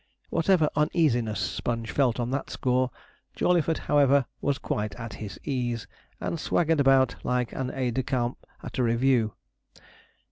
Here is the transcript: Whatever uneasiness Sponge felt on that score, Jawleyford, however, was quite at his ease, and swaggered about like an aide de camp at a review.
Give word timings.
Whatever 0.31 0.67
uneasiness 0.75 1.39
Sponge 1.39 1.91
felt 1.91 2.19
on 2.19 2.31
that 2.31 2.49
score, 2.49 2.89
Jawleyford, 3.35 3.77
however, 3.77 4.25
was 4.41 4.57
quite 4.57 4.95
at 4.95 5.13
his 5.13 5.39
ease, 5.43 5.85
and 6.19 6.39
swaggered 6.39 6.79
about 6.79 7.23
like 7.23 7.53
an 7.53 7.69
aide 7.71 7.93
de 7.93 8.01
camp 8.01 8.43
at 8.63 8.79
a 8.79 8.83
review. 8.83 9.35